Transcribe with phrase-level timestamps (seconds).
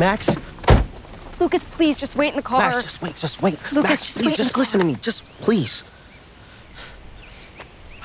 [0.00, 0.34] Max?
[1.38, 2.58] Lucas, please, just wait in the car.
[2.58, 3.58] Max, just wait, just wait.
[3.70, 4.94] Lucas, Max, just please, wait just listen to me.
[5.02, 5.84] Just please.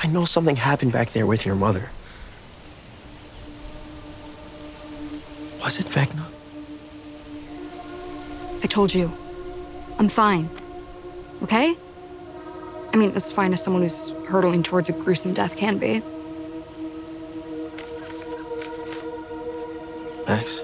[0.04, 1.90] I know something happened back there with your mother.
[5.62, 6.26] Was it Vecna?
[8.62, 9.10] I told you.
[9.98, 10.50] I'm fine.
[11.44, 11.78] Okay?
[12.94, 16.02] I mean, as fine as someone who's hurtling towards a gruesome death can be.
[20.28, 20.62] Max,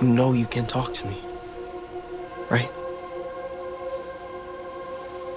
[0.00, 1.18] you know you can talk to me,
[2.50, 2.70] right?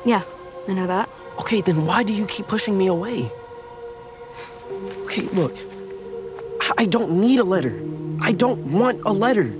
[0.06, 0.24] Yeah,
[0.68, 1.10] I know that.
[1.40, 3.32] Okay, then why do you keep pushing me away?
[5.04, 5.56] Okay, look,
[6.62, 7.80] I- I don't need a letter.
[8.22, 9.54] I don't want a letter.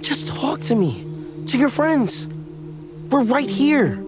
[0.00, 1.04] Just talk to me,
[1.46, 2.26] to your friends.
[3.10, 3.98] We're right here.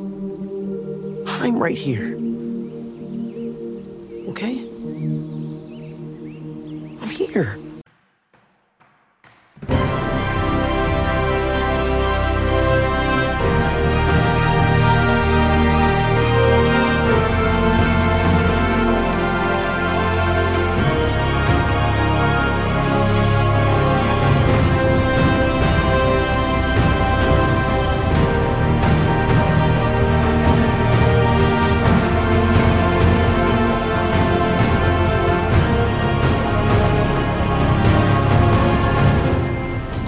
[1.27, 2.17] I'm right here.
[4.31, 4.67] Okay?
[7.01, 7.59] I'm here.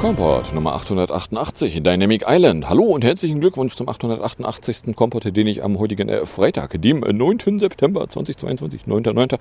[0.08, 2.66] Komport Nummer 888, Dynamic Island.
[2.66, 4.96] Hallo und herzlichen Glückwunsch zum 888.
[4.96, 7.58] Komport, den ich am heutigen äh, Freitag, dem äh, 9.
[7.58, 9.38] September 2022, 9.9.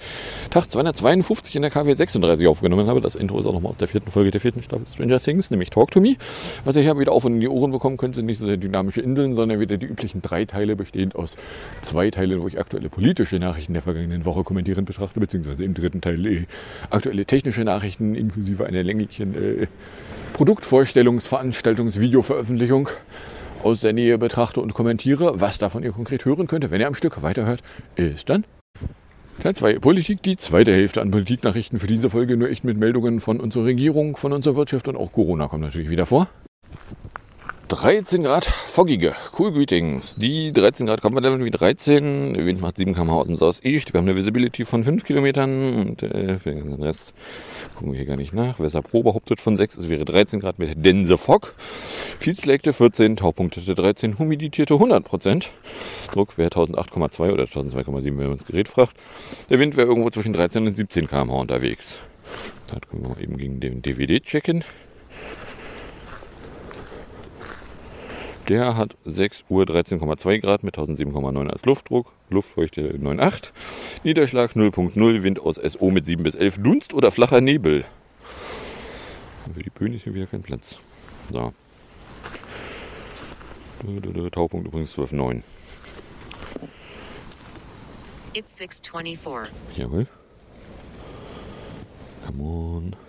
[0.49, 2.99] Tag 252 in der KW 36 aufgenommen habe.
[2.99, 5.69] Das Intro ist auch nochmal aus der vierten Folge der vierten Staffel Stranger Things, nämlich
[5.69, 6.17] Talk to Me.
[6.65, 8.57] Was ihr hier wieder auf und in die Ohren bekommen könnt, sind nicht so sehr
[8.57, 11.37] dynamische Inseln, sondern wieder die üblichen drei Teile, bestehend aus
[11.79, 16.01] zwei Teilen, wo ich aktuelle politische Nachrichten der vergangenen Woche kommentierend betrachte, beziehungsweise im dritten
[16.01, 16.45] Teil äh,
[16.89, 19.67] aktuelle technische Nachrichten inklusive einer länglichen äh,
[20.35, 22.89] Produktvorstellungs-, Videoveröffentlichung
[23.63, 25.39] aus der Nähe betrachte und kommentiere.
[25.39, 27.61] Was davon ihr konkret hören könnt, wenn ihr am Stück weiterhört,
[27.95, 28.45] ist dann
[29.41, 33.19] Teil 2 Politik, die zweite Hälfte an Politiknachrichten für diese Folge, nur echt mit Meldungen
[33.19, 36.27] von unserer Regierung, von unserer Wirtschaft und auch Corona kommt natürlich wieder vor.
[37.69, 40.15] 13 Grad foggige, cool Greetings.
[40.15, 42.33] Die 13 Grad wir dann wie 13.
[42.33, 43.93] Der Wind macht 7 km aus dem Southeast.
[43.93, 47.13] Wir haben eine Visibility von 5 Kilometern und äh, für den ganzen Rest
[47.75, 48.61] gucken wir hier gar nicht nach.
[48.61, 51.55] Weser Pro behauptet von 6, es wäre 13 Grad mit Dense Fog.
[52.19, 55.51] Fieldslägte 14, Taupunktete 13, humidierte 100 Prozent.
[56.13, 58.93] Druck wäre 1008,2 oder 1002,7, wenn man das Gerät fragt.
[59.49, 61.97] Der Wind wäre irgendwo zwischen 13 und 17 km unterwegs.
[62.69, 64.63] Da können wir mal eben gegen den DVD checken.
[68.47, 73.51] Der hat 6 Uhr 13,2 Grad mit 1007,9 als Luftdruck, Luftfeuchte 9,8,
[74.05, 77.83] Niederschlag 0,0, Wind aus SO mit 7 bis 11, Dunst oder flacher Nebel.
[79.53, 80.75] Für die Böen ist hier wieder kein Platz.
[81.29, 81.51] So.
[84.31, 85.43] Taupunkt übrigens 12,9.
[88.33, 89.53] It's 624.
[89.75, 90.07] Jawohl.
[92.25, 93.06] Come on.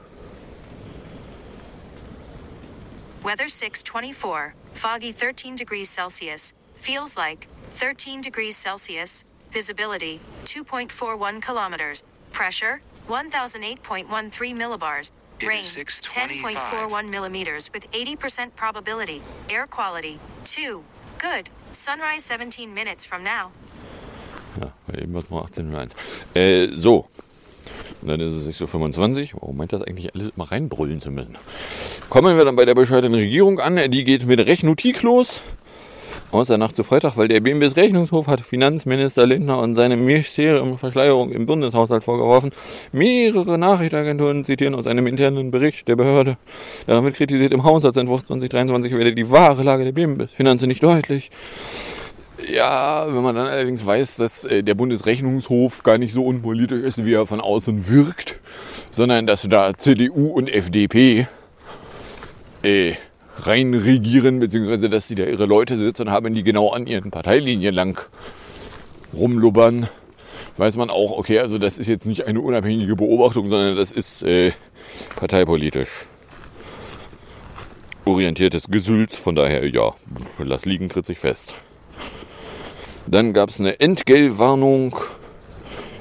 [3.22, 4.54] Weather 624.
[4.74, 6.52] Foggy 13 degrees Celsius.
[6.76, 9.24] Feels like 13 degrees Celsius.
[9.50, 12.04] Visibility 2.41 kilometers.
[12.32, 15.12] Pressure 1008.13 millibars.
[15.40, 19.22] It is Rain 10.41 millimeters with 80% probability.
[19.48, 20.82] Air quality 2.
[21.18, 21.48] Good.
[21.72, 23.50] Sunrise 17 minutes from now.
[24.60, 25.94] Ja, weil eben was noch 18.01.
[26.34, 27.08] Äh, so.
[28.02, 29.40] Und dann ist es 6.25 Uhr.
[29.40, 31.36] Warum meint das eigentlich alles immer reinbrüllen zu müssen?
[32.08, 33.78] Kommen wir dann bei der bescheidenen Regierung an.
[33.90, 35.42] Die geht mit Rechnotik los.
[36.30, 41.32] Außer Nacht zu Freitag, weil der BMWs Rechnungshof hat Finanzminister Lindner und seinem Ministerium Verschleierung
[41.32, 42.50] im Bundeshaushalt vorgeworfen.
[42.92, 46.36] Mehrere Nachrichtenagenturen zitieren aus einem internen Bericht der Behörde.
[46.86, 51.30] Wird kritisiert, im Haushaltsentwurf 2023 werde die wahre Lage der BMWs Finanzen nicht deutlich.
[52.46, 57.04] Ja, wenn man dann allerdings weiß, dass äh, der Bundesrechnungshof gar nicht so unpolitisch ist,
[57.04, 58.38] wie er von außen wirkt,
[58.90, 61.26] sondern dass da CDU und FDP
[62.62, 62.94] äh,
[63.38, 67.74] rein regieren, beziehungsweise dass sie da ihre Leute sitzen haben, die genau an ihren Parteilinien
[67.74, 68.00] lang
[69.12, 69.88] rumlubbern,
[70.58, 74.22] weiß man auch, okay, also das ist jetzt nicht eine unabhängige Beobachtung, sondern das ist
[74.22, 74.52] äh,
[75.16, 75.88] parteipolitisch
[78.08, 79.18] orientiertes Gesülz.
[79.18, 79.92] Von daher, ja,
[80.38, 81.54] lass liegen, tritt sich fest.
[83.10, 84.94] Dann gab es eine Entgeltwarnung.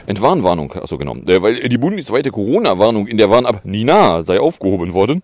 [0.06, 1.15] Entwarnwarnung, achso genau.
[1.15, 5.21] Äh, Weil die bundesweite Corona-Warnung in der Warn-App Nina sei aufgehoben worden.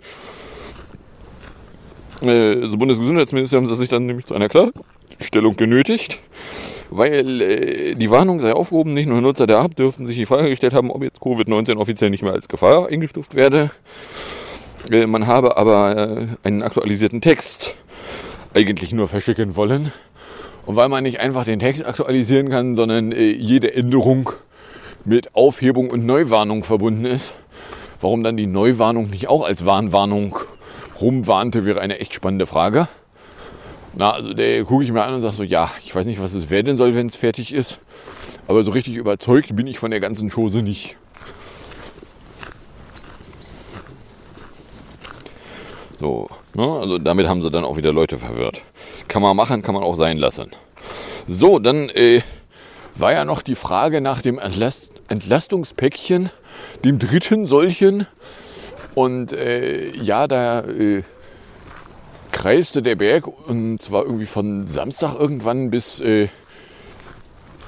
[2.21, 6.19] Äh, Das Bundesgesundheitsministerium hat sich dann nämlich zu einer Klarstellung genötigt,
[6.89, 8.93] weil äh, die Warnung sei aufgehoben.
[8.93, 12.09] Nicht nur Nutzer der App dürften sich die Frage gestellt haben, ob jetzt Covid-19 offiziell
[12.09, 13.71] nicht mehr als Gefahr eingestuft werde.
[14.91, 17.75] Äh, man habe aber äh, einen aktualisierten Text
[18.53, 19.91] eigentlich nur verschicken wollen.
[20.65, 24.29] Und weil man nicht einfach den Text aktualisieren kann, sondern äh, jede Änderung
[25.05, 27.33] mit Aufhebung und Neuwarnung verbunden ist,
[27.99, 30.37] warum dann die Neuwarnung nicht auch als Warnwarnung
[31.01, 32.87] rumwarnte, wäre eine echt spannende Frage.
[33.95, 36.33] Na, also der gucke ich mir an und sage so, ja, ich weiß nicht, was
[36.33, 37.79] es werden soll, wenn es fertig ist.
[38.47, 40.95] Aber so richtig überzeugt bin ich von der ganzen Chose nicht.
[45.99, 46.27] So?
[46.55, 48.61] Also damit haben sie dann auch wieder Leute verwirrt.
[49.07, 50.51] Kann man machen, kann man auch sein lassen.
[51.27, 52.21] So, dann äh,
[52.95, 56.29] war ja noch die Frage nach dem Entlast Entlastungspäckchen,
[56.83, 58.07] dem dritten solchen.
[58.93, 61.03] Und äh, ja, da äh,
[62.31, 66.27] kreiste der Berg und zwar irgendwie von Samstag irgendwann bis äh,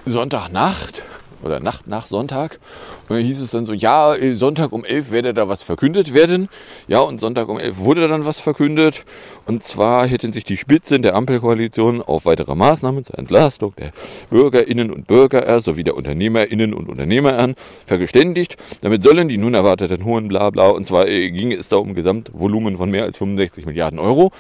[0.06, 1.02] Sonntagnacht
[1.46, 2.60] oder Nacht nach Sonntag.
[3.08, 6.14] Und dann hieß es dann so, ja, äh, Sonntag um 11 werde da was verkündet
[6.14, 6.50] werden.
[6.88, 9.06] Ja, und Sonntag um 11 wurde dann was verkündet.
[9.46, 13.92] Und zwar hätten sich die Spitzen der Ampelkoalition auf weitere Maßnahmen zur Entlastung der
[14.30, 17.54] Bürgerinnen und Bürger sowie der Unternehmerinnen und Unternehmer
[17.86, 18.58] vergeständigt.
[18.82, 22.78] Damit sollen die nun erwarteten hohen Blabla, und zwar äh, ging es da um Gesamtvolumen
[22.78, 24.32] von mehr als 65 Milliarden Euro.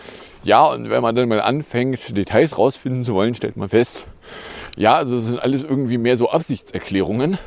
[0.44, 4.07] Ja, und wenn man dann mal anfängt, Details rausfinden zu wollen, stellt man fest,
[4.75, 7.38] ja, also das sind alles irgendwie mehr so Absichtserklärungen.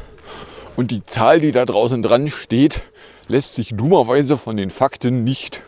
[0.77, 2.83] Und die Zahl, die da draußen dran steht,
[3.27, 5.63] lässt sich dummerweise von den Fakten nicht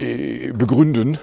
[0.00, 1.18] äh, begründen.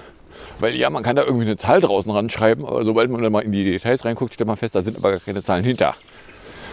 [0.58, 3.40] Weil ja, man kann da irgendwie eine Zahl draußen ranschreiben, aber sobald man dann mal
[3.40, 5.94] in die Details reinguckt, stellt man fest, da sind aber gar keine Zahlen hinter.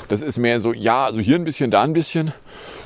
[0.07, 2.31] Das ist mehr so, ja, also hier ein bisschen, da ein bisschen.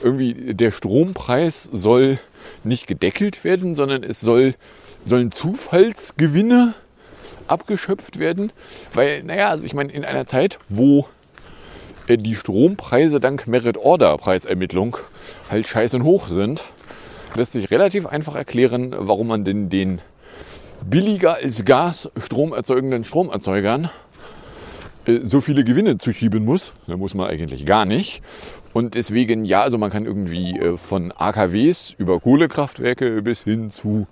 [0.01, 2.19] Irgendwie der Strompreis soll
[2.63, 4.55] nicht gedeckelt werden, sondern es soll,
[5.03, 6.73] sollen Zufallsgewinne
[7.47, 8.51] abgeschöpft werden.
[8.93, 11.07] Weil, naja, also ich meine, in einer Zeit, wo
[12.07, 14.97] äh, die Strompreise dank Merit-Order-Preisermittlung
[15.49, 16.63] halt scheiße hoch sind,
[17.35, 20.01] lässt sich relativ einfach erklären, warum man denn den
[20.85, 23.89] billiger als Gas Strom erzeugenden Stromerzeugern
[25.05, 26.73] äh, so viele Gewinne zuschieben muss.
[26.87, 28.21] Da muss man eigentlich gar nicht.
[28.73, 34.07] Und deswegen, ja, also man kann irgendwie äh, von AKWs über Kohlekraftwerke bis hin zu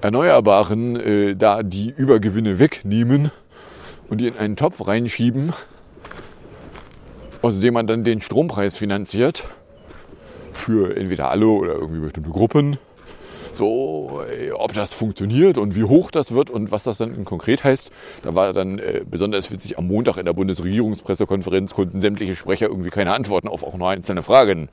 [0.00, 3.32] Erneuerbaren äh, da die Übergewinne wegnehmen
[4.08, 5.52] und die in einen Topf reinschieben,
[7.42, 9.44] aus dem man dann den Strompreis finanziert
[10.52, 12.78] für entweder alle oder irgendwie bestimmte Gruppen.
[13.54, 17.64] So, äh, ob das funktioniert und wie hoch das wird und was das dann konkret
[17.64, 17.90] heißt,
[18.22, 22.90] da war dann äh, besonders witzig am Montag in der Bundesregierungspressekonferenz konnten sämtliche Sprecher irgendwie
[22.90, 24.68] keine Antworten auf auch nur einzelne Fragen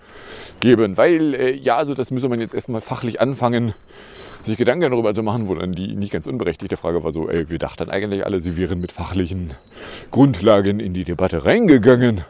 [0.60, 3.74] geben, weil äh, ja, also das müsse man jetzt erstmal fachlich anfangen
[4.45, 7.50] sich Gedanken darüber zu machen, wo dann die nicht ganz unberechtigte Frage war so, ey,
[7.50, 9.53] wir dachten eigentlich alle, sie wären mit fachlichen
[10.12, 12.21] Grundlagen in die Debatte reingegangen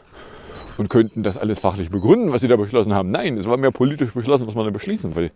[0.78, 3.12] und könnten das alles fachlich begründen, was sie da beschlossen haben.
[3.12, 5.32] Nein, es war mehr politisch beschlossen, was man da beschließen will.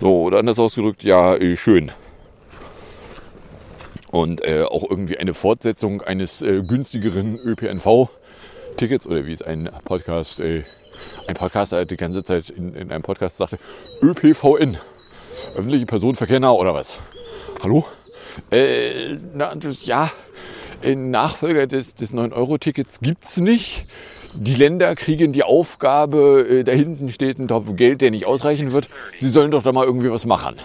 [0.00, 1.92] So, oder anders ausgedrückt, ja, äh, schön.
[4.10, 10.40] Und äh, auch irgendwie eine Fortsetzung eines äh, günstigeren ÖPNV-Tickets oder wie es ein Podcast,
[10.40, 10.64] äh,
[11.26, 13.58] ein Podcaster die ganze Zeit in, in einem Podcast sagte,
[14.02, 14.76] ÖPVN
[15.54, 16.98] öffentliche Personenverkehr nah oder was?
[17.62, 17.84] Hallo?
[18.50, 19.52] Äh, na,
[19.82, 20.10] ja,
[20.82, 23.86] ein Nachfolger des, des 9-Euro-Tickets gibt es nicht.
[24.34, 28.72] Die Länder kriegen die Aufgabe, äh, da hinten steht ein Topf Geld, der nicht ausreichen
[28.72, 28.88] wird.
[29.18, 30.56] Sie sollen doch da mal irgendwie was machen.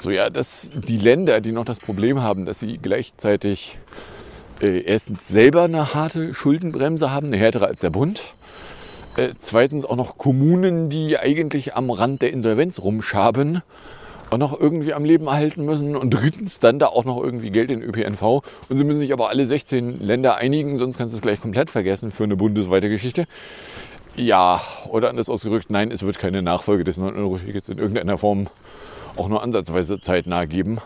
[0.00, 3.78] So, ja, dass die Länder, die noch das Problem haben, dass sie gleichzeitig
[4.60, 8.22] äh, erstens selber eine harte Schuldenbremse haben, eine härtere als der Bund
[9.20, 13.62] äh, zweitens auch noch Kommunen, die eigentlich am Rand der Insolvenz rumschaben
[14.30, 15.94] und noch irgendwie am Leben erhalten müssen.
[15.94, 18.22] Und drittens dann da auch noch irgendwie Geld in ÖPNV.
[18.22, 21.70] Und sie müssen sich aber alle 16 Länder einigen, sonst kannst du es gleich komplett
[21.70, 23.26] vergessen für eine bundesweite Geschichte.
[24.16, 28.48] Ja, oder anders ausgerückt, nein, es wird keine Nachfolge des 9-Euro-Tickets in irgendeiner Form
[29.16, 30.78] auch nur ansatzweise zeitnah geben.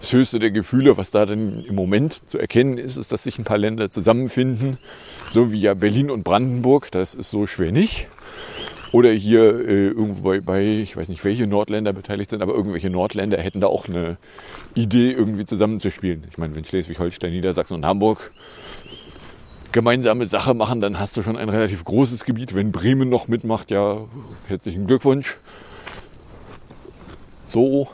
[0.00, 3.38] Das höchste der Gefühle, was da denn im Moment zu erkennen ist, ist, dass sich
[3.38, 4.78] ein paar Länder zusammenfinden,
[5.28, 8.08] so wie ja Berlin und Brandenburg, das ist so schwer nicht.
[8.92, 12.88] Oder hier äh, irgendwo bei, bei, ich weiß nicht, welche Nordländer beteiligt sind, aber irgendwelche
[12.88, 14.16] Nordländer hätten da auch eine
[14.74, 16.24] Idee, irgendwie zusammenzuspielen.
[16.30, 18.32] Ich meine, wenn Schleswig-Holstein, Niedersachsen und Hamburg
[19.72, 22.54] gemeinsame Sache machen, dann hast du schon ein relativ großes Gebiet.
[22.54, 24.06] Wenn Bremen noch mitmacht, ja,
[24.46, 25.36] herzlichen Glückwunsch.
[27.56, 27.88] So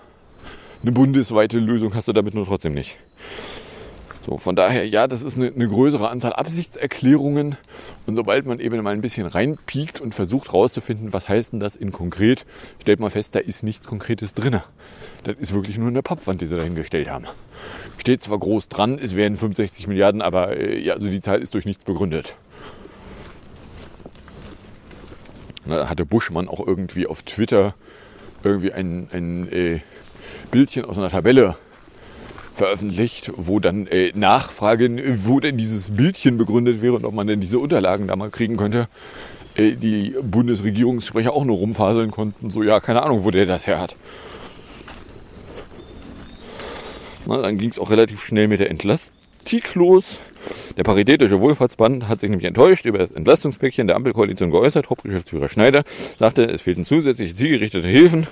[0.82, 2.96] eine bundesweite Lösung hast du damit nur trotzdem nicht.
[4.26, 7.54] So, von daher, ja, das ist eine, eine, größere Anzahl Absichtserklärungen.
[8.06, 11.76] Und sobald man eben mal ein bisschen reinpiekt und versucht herauszufinden, was heißt denn das
[11.76, 12.44] in konkret,
[12.80, 14.60] stellt man fest, da ist nichts Konkretes drin.
[15.22, 17.26] Das ist wirklich nur eine Pappwand, die sie dahingestellt haben.
[17.98, 21.54] Steht zwar groß dran, es wären 65 Milliarden, aber äh, ja, also die Zahl ist
[21.54, 22.34] durch nichts begründet.
[25.66, 27.76] Da hatte Buschmann auch irgendwie auf Twitter
[28.48, 29.80] irgendwie ein, ein äh,
[30.50, 31.56] Bildchen aus einer Tabelle
[32.54, 37.40] veröffentlicht, wo dann äh, Nachfragen, wo denn dieses Bildchen begründet wäre und ob man denn
[37.40, 38.88] diese Unterlagen da mal kriegen könnte,
[39.54, 42.50] äh, die Bundesregierungssprecher auch nur rumfaseln konnten.
[42.50, 43.94] So, ja, keine Ahnung, wo der das her hat.
[47.26, 49.21] Na, dann ging es auch relativ schnell mit der Entlastik
[49.74, 50.18] los.
[50.76, 54.90] Der Paritätische Wohlfahrtsband hat sich nämlich enttäuscht über das Entlastungspäckchen der Ampelkoalition geäußert.
[54.90, 55.84] Hauptgeschäftsführer Schneider
[56.18, 58.26] sagte, es fehlten zusätzliche zielgerichtete Hilfen.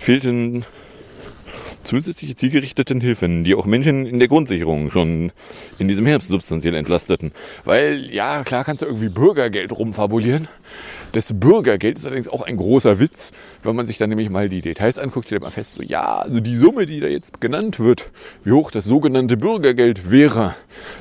[0.00, 0.64] Fehlten
[1.88, 5.32] zusätzliche zielgerichteten Hilfen, die auch Menschen in der Grundsicherung schon
[5.78, 7.32] in diesem Herbst substanziell entlasteten.
[7.64, 10.48] Weil, ja, klar kannst du irgendwie Bürgergeld rumfabulieren.
[11.12, 14.60] Das Bürgergeld ist allerdings auch ein großer Witz, wenn man sich dann nämlich mal die
[14.60, 18.10] Details anguckt, stellt man fest, so ja, also die Summe, die da jetzt genannt wird,
[18.44, 20.54] wie hoch das sogenannte Bürgergeld wäre,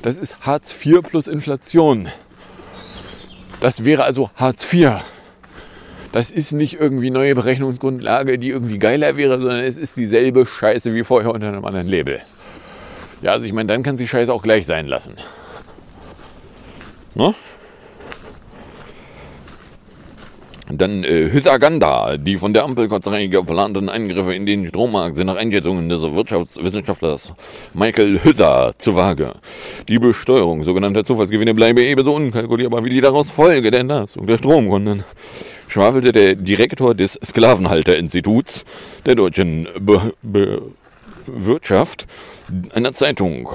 [0.04, 2.08] das ist Hartz IV plus Inflation.
[3.60, 5.02] Das wäre also Hartz IV.
[6.12, 10.94] Das ist nicht irgendwie neue Berechnungsgrundlage, die irgendwie geiler wäre, sondern es ist dieselbe Scheiße
[10.94, 12.22] wie vorher unter einem anderen Label.
[13.22, 15.16] Ja, also ich meine, dann kann sie Scheiße auch gleich sein lassen.
[17.16, 17.34] Ne?
[20.78, 25.90] Dann äh, Hythaganda, die von der Ampelkonzernei geplanten Eingriffe in den Strommarkt sind nach Einschätzungen
[25.90, 27.34] des Wirtschaftswissenschaftlers
[27.74, 29.34] Michael Hüther zu vage.
[29.88, 35.04] Die Besteuerung sogenannter Zufallsgewinne bleibe ebenso unkalkulierbar wie die daraus Folge der Entlastung der Stromkunden
[35.68, 38.64] schwafelte der Direktor des Sklavenhalterinstituts
[39.06, 40.62] der deutschen Be Be
[41.26, 42.08] Wirtschaft
[42.74, 43.50] einer Zeitung.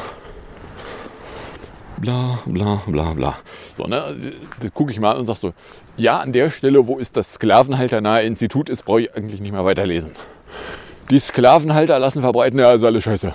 [2.03, 3.37] Bla, bla, bla, bla.
[3.75, 4.03] So, ne,
[4.59, 5.53] das gucke ich mal und sag so,
[5.97, 9.65] ja, an der Stelle, wo ist das Sklavenhalternahe Institut ist, brauche ich eigentlich nicht mehr
[9.65, 10.11] weiterlesen.
[11.11, 13.33] Die Sklavenhalter lassen verbreiten, ja, also alles scheiße.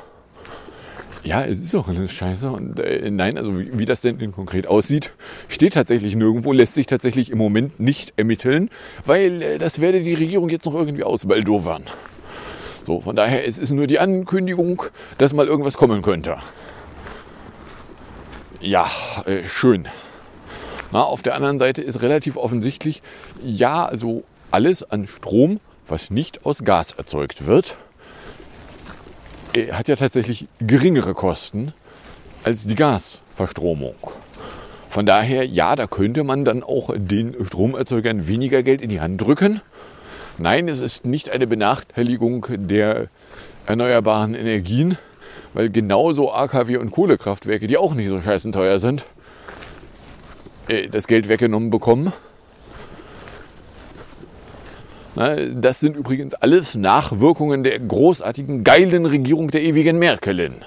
[1.24, 2.50] Ja, es ist auch alles scheiße.
[2.50, 5.12] Und äh, nein, also wie, wie das denn konkret aussieht,
[5.48, 8.70] steht tatsächlich nirgendwo, lässt sich tatsächlich im Moment nicht ermitteln,
[9.06, 11.84] weil äh, das werde die Regierung jetzt noch irgendwie ausbaldowern.
[12.86, 14.84] So, von daher, es ist nur die Ankündigung,
[15.18, 16.36] dass mal irgendwas kommen könnte.
[18.60, 18.90] Ja,
[19.26, 19.88] äh, schön.
[20.92, 23.04] Na, auf der anderen Seite ist relativ offensichtlich,
[23.44, 27.78] ja, also alles an Strom, was nicht aus Gas erzeugt wird,
[29.72, 31.74] hat ja tatsächlich geringere Kosten
[32.44, 33.96] als die Gasverstromung.
[34.90, 39.22] Von daher, ja, da könnte man dann auch den Stromerzeugern weniger Geld in die Hand
[39.22, 39.62] drücken.
[40.38, 43.08] Nein, es ist nicht eine Benachteiligung der
[43.66, 44.98] erneuerbaren Energien,
[45.54, 49.06] weil genauso AKW und Kohlekraftwerke, die auch nicht so scheißen teuer sind,
[50.68, 52.14] äh, das Geld weggenommen bekommen.
[55.16, 60.58] Das sind übrigens alles Nachwirkungen der großartigen, geilen Regierung der ewigen Merkelin.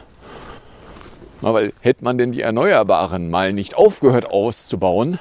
[1.41, 5.21] weil hätte man denn die Erneuerbaren mal nicht aufgehört auszubauen,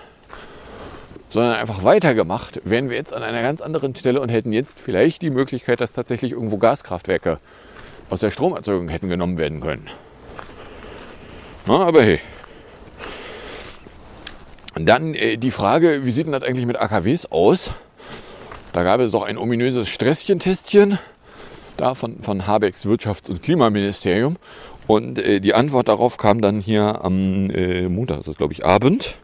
[1.29, 5.21] sondern einfach weitergemacht, wären wir jetzt an einer ganz anderen Stelle und hätten jetzt vielleicht
[5.21, 7.37] die Möglichkeit, dass tatsächlich irgendwo Gaskraftwerke
[8.09, 9.89] aus der Stromerzeugung hätten genommen werden können.
[11.65, 12.19] Na, aber hey.
[14.75, 17.71] Dann äh, die Frage, wie sieht denn das eigentlich mit AKWs aus?
[18.71, 20.99] Da gab es doch ein ominöses Stresschentestchen
[21.79, 24.37] da von, von Habecks Wirtschafts- und Klimaministerium.
[24.87, 28.65] Und äh, die Antwort darauf kam dann hier am äh, Montag, das ist glaube ich
[28.65, 29.15] Abend.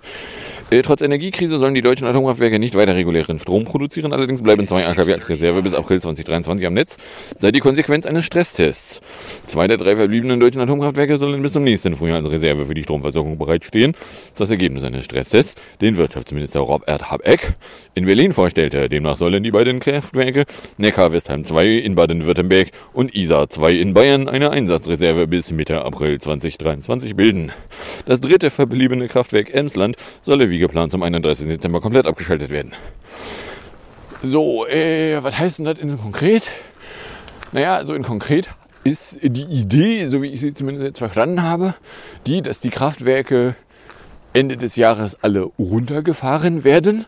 [0.71, 4.13] Äh, trotz Energiekrise sollen die deutschen Atomkraftwerke nicht weiter regulären Strom produzieren.
[4.13, 6.97] Allerdings bleiben zwei AKW als Reserve bis April 2023 am Netz.
[7.35, 8.99] Sei die Konsequenz eines Stresstests.
[9.45, 12.81] Zwei der drei verbliebenen deutschen Atomkraftwerke sollen bis zum nächsten Frühjahr als Reserve für die
[12.81, 13.93] Stromversorgung bereitstehen.
[14.35, 17.53] Das Ergebnis eines Stresstests, den Wirtschaftsminister Robert Habeck
[17.93, 18.89] in Berlin vorstellte.
[18.89, 20.45] Demnach sollen die beiden Kraftwerke
[20.77, 27.15] Neckar-Westheim 2 in Baden-Württemberg und Isar 2 in Bayern eine Einsatzreserve bis Mitte April 2023
[27.15, 27.51] bilden.
[28.07, 31.47] Das dritte verbliebene Kraftwerk Emsland solle wie geplant zum 31.
[31.47, 32.73] Dezember komplett abgeschaltet werden.
[34.23, 36.49] So, äh, was heißt denn das in konkret?
[37.51, 38.49] Naja, so in konkret
[38.83, 41.73] ist die Idee, so wie ich sie zumindest jetzt verstanden habe,
[42.27, 43.55] die, dass die Kraftwerke
[44.33, 47.05] Ende des Jahres alle runtergefahren werden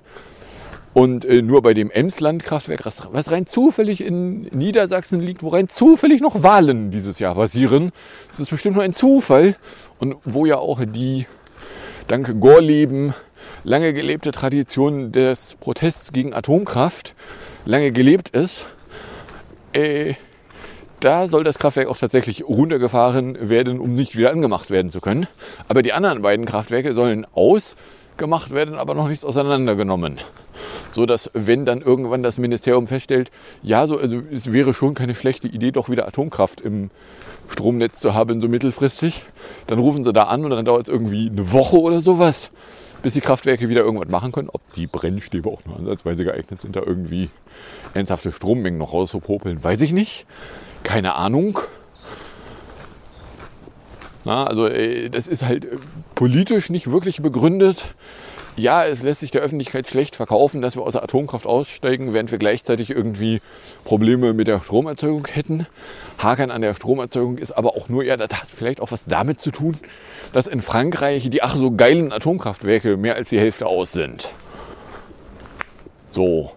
[0.93, 6.21] und äh, nur bei dem Emsland-Kraftwerk, was rein zufällig in Niedersachsen liegt, wo rein zufällig
[6.21, 7.91] noch Wahlen dieses Jahr passieren,
[8.27, 9.55] das ist bestimmt nur ein Zufall
[9.99, 11.27] und wo ja auch die
[12.07, 13.13] dank Gorleben
[13.67, 17.15] lange gelebte Tradition des Protests gegen Atomkraft
[17.65, 18.65] lange gelebt ist,
[19.73, 20.13] äh,
[21.01, 25.27] da soll das Kraftwerk auch tatsächlich runtergefahren werden, um nicht wieder angemacht werden zu können.
[25.67, 30.17] Aber die anderen beiden Kraftwerke sollen ausgemacht werden, aber noch nichts auseinandergenommen.
[30.93, 33.31] So dass, wenn dann irgendwann das Ministerium feststellt,
[33.63, 36.89] ja, so, also es wäre schon keine schlechte Idee, doch wieder Atomkraft im
[37.49, 39.25] Stromnetz zu haben, so mittelfristig,
[39.67, 42.51] dann rufen sie da an und dann dauert es irgendwie eine Woche oder sowas
[43.07, 44.49] bis die Kraftwerke wieder irgendwas machen können.
[44.51, 47.29] Ob die Brennstäbe auch nur ansatzweise geeignet sind, da irgendwie
[47.93, 50.25] ernsthafte Strommengen noch rauszupopeln, weiß ich nicht.
[50.83, 51.57] Keine Ahnung.
[54.25, 55.77] Na, also äh, das ist halt äh,
[56.15, 57.95] politisch nicht wirklich begründet.
[58.59, 62.31] Ja, es lässt sich der Öffentlichkeit schlecht verkaufen, dass wir aus der Atomkraft aussteigen, während
[62.31, 63.39] wir gleichzeitig irgendwie
[63.83, 65.67] Probleme mit der Stromerzeugung hätten.
[66.17, 69.39] Haken an der Stromerzeugung ist aber auch nur, ja, das hat vielleicht auch was damit
[69.39, 69.77] zu tun,
[70.33, 74.33] dass in Frankreich die ach so geilen Atomkraftwerke mehr als die Hälfte aus sind.
[76.09, 76.51] So.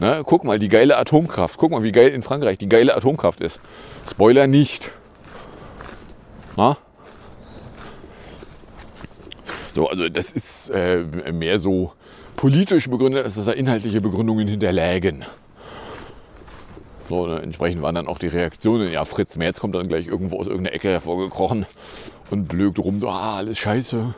[0.00, 1.56] Ne, guck mal, die geile Atomkraft.
[1.56, 3.58] Guck mal, wie geil in Frankreich die geile Atomkraft ist.
[4.06, 4.90] Spoiler nicht.
[6.58, 6.76] Na?
[9.74, 10.98] So, also das ist äh,
[11.32, 11.92] mehr so
[12.36, 15.24] politisch begründet, als dass da inhaltliche Begründungen hinterlägen.
[17.08, 18.92] So, ne, entsprechend waren dann auch die Reaktionen.
[18.92, 21.66] Ja, Fritz Merz kommt dann gleich irgendwo aus irgendeiner Ecke hervorgekrochen
[22.30, 24.14] und blökt rum, so, ah, alles scheiße.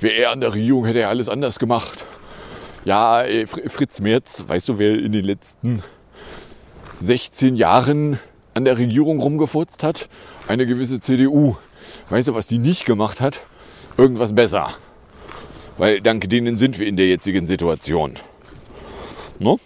[0.00, 2.04] Wäre er an der Regierung, hätte er alles anders gemacht.
[2.84, 5.82] Ja, äh, Fritz Merz, weißt du, wer in den letzten
[6.98, 8.18] 16 Jahren
[8.54, 10.08] an der Regierung rumgefurzt hat?
[10.48, 11.56] Eine gewisse CDU.
[12.08, 13.40] Weißt du, was die nicht gemacht hat?
[14.00, 14.70] Irgendwas besser.
[15.76, 18.14] Weil dank denen sind wir in der jetzigen Situation.
[19.38, 19.60] No?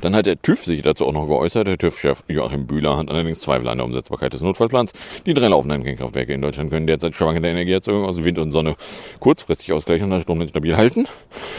[0.00, 1.66] Dann hat der TÜV sich dazu auch noch geäußert.
[1.66, 4.94] Der TÜV-Chef Joachim Bühler hat allerdings Zweifel an der Umsetzbarkeit des Notfallplans.
[5.26, 8.76] Die drei laufenden Kernkraftwerke in Deutschland können derzeit schwankende Energieerzeugung aus Wind und Sonne
[9.20, 11.06] kurzfristig ausgleichen und das Stromnetz stabil halten.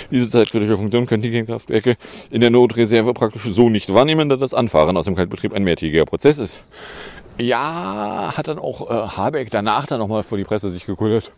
[0.09, 1.97] Diese zeitkritische Funktion können die Kernkraftwerke
[2.31, 6.05] in der Notreserve praktisch so nicht wahrnehmen, da das Anfahren aus dem Kaltbetrieb ein mehrtägiger
[6.05, 6.63] Prozess ist.
[7.39, 11.32] Ja, hat dann auch äh, Habeck danach dann nochmal vor die Presse sich gekullert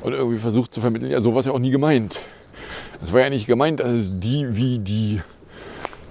[0.00, 2.20] und irgendwie versucht zu vermitteln, ja, sowas ja auch nie gemeint.
[3.02, 5.20] Es war ja nicht gemeint, dass die wie die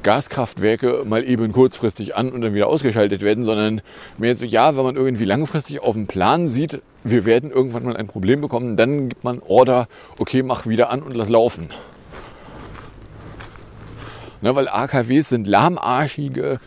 [0.03, 3.81] Gaskraftwerke mal eben kurzfristig an und dann wieder ausgeschaltet werden, sondern
[4.17, 7.97] mehr so, ja, wenn man irgendwie langfristig auf dem Plan sieht, wir werden irgendwann mal
[7.97, 11.69] ein Problem bekommen, dann gibt man Order, okay, mach wieder an und lass laufen.
[14.41, 16.59] Ne, weil AKWs sind lahmarschige,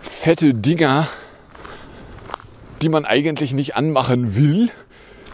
[0.00, 1.08] fette Dinger,
[2.82, 4.70] die man eigentlich nicht anmachen will.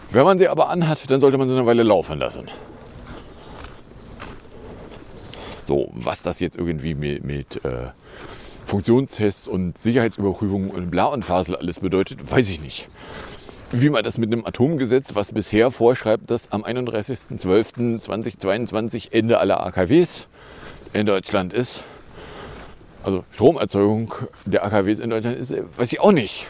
[0.09, 2.49] Wenn man sie aber anhat, dann sollte man sie eine Weile laufen lassen.
[5.67, 7.87] So, was das jetzt irgendwie mit, mit äh,
[8.65, 12.87] Funktionstests und Sicherheitsüberprüfungen und bla und Fasel alles bedeutet, weiß ich nicht.
[13.71, 20.27] Wie man das mit einem Atomgesetz, was bisher vorschreibt, dass am 31.12.2022 Ende aller AKWs
[20.93, 21.83] in Deutschland ist,
[23.03, 24.13] also Stromerzeugung
[24.45, 26.45] der AKWs in Deutschland ist, weiß ich auch nicht.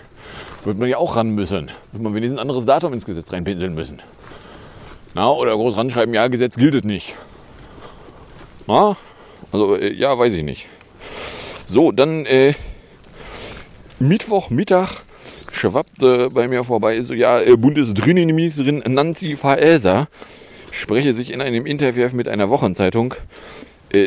[0.66, 1.70] Wird man ja auch ran müssen.
[1.92, 4.02] Wird man wenigstens ein anderes Datum ins Gesetz reinpinseln müssen.
[5.14, 7.16] Na, oder groß ranschreiben, ja, Gesetz gilt nicht.
[8.68, 8.98] Na,
[9.52, 10.68] also, äh, ja, weiß ich nicht.
[11.68, 12.56] So, dann äh,
[14.00, 15.04] Mittwochmittag
[15.52, 20.08] schwappte bei mir vorbei, so ja, äh, Bundesdrinnenministerin Nancy Faeser
[20.72, 23.14] spreche sich in einem Interview mit einer Wochenzeitung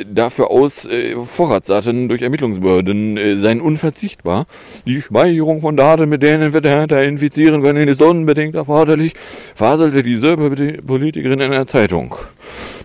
[0.05, 4.47] dafür aus, äh, Vorratsdaten durch Ermittlungsbehörden äh, seien unverzichtbar.
[4.87, 9.15] Die Speicherung von Daten, mit denen wir Täter infizieren können, ist unbedingt erforderlich,
[9.55, 10.51] faselte dieselbe
[10.83, 12.15] Politikerin in einer Zeitung.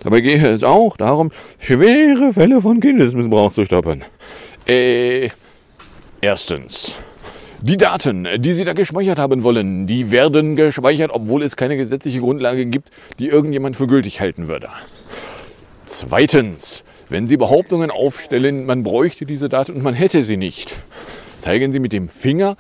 [0.03, 4.03] Dabei gehe es auch darum, schwere Fälle von Kindesmissbrauch zu stoppen.
[4.67, 5.29] Äh,
[6.21, 6.93] erstens.
[7.65, 12.19] Die Daten, die Sie da gespeichert haben wollen, die werden gespeichert, obwohl es keine gesetzliche
[12.19, 12.89] Grundlage gibt,
[13.19, 14.67] die irgendjemand für gültig halten würde.
[15.85, 20.75] Zweitens, wenn Sie Behauptungen aufstellen, man bräuchte diese Daten und man hätte sie nicht,
[21.39, 22.55] zeigen Sie mit dem Finger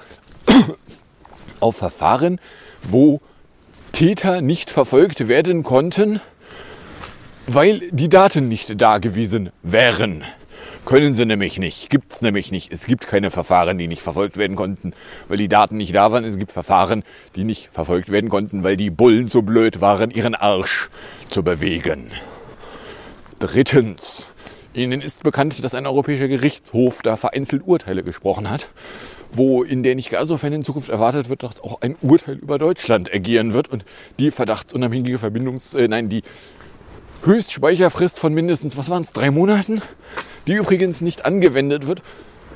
[1.59, 2.39] auf Verfahren,
[2.81, 3.21] wo
[3.91, 6.19] Täter nicht verfolgt werden konnten,
[7.47, 10.23] weil die Daten nicht da gewesen wären.
[10.85, 11.89] Können sie nämlich nicht.
[11.89, 12.73] Gibt es nämlich nicht.
[12.73, 14.93] Es gibt keine Verfahren, die nicht verfolgt werden konnten,
[15.29, 16.25] weil die Daten nicht da waren.
[16.25, 17.03] Es gibt Verfahren,
[17.35, 20.89] die nicht verfolgt werden konnten, weil die Bullen so blöd waren, ihren Arsch
[21.29, 22.11] zu bewegen.
[23.39, 24.27] Drittens.
[24.73, 28.67] Ihnen ist bekannt, dass ein europäischer Gerichtshof da vereinzelt Urteile gesprochen hat,
[29.31, 32.35] wo in der nicht gar so fern in Zukunft erwartet wird, dass auch ein Urteil
[32.35, 33.85] über Deutschland ergehen wird und
[34.19, 36.23] die verdachtsunabhängige Verbindungs-, äh, nein, die
[37.23, 39.81] Höchstspeicherfrist von mindestens, was waren es, drei Monaten,
[40.47, 42.01] die übrigens nicht angewendet wird.